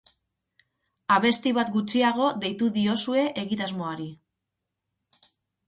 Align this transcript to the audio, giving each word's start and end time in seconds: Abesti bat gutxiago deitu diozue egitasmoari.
Abesti 1.15 1.51
bat 1.57 1.69
gutxiago 1.75 2.31
deitu 2.47 2.71
diozue 2.79 3.29
egitasmoari. 3.45 4.11